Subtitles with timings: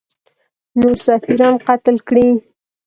[0.79, 2.27] نور سفیران قتل کړي.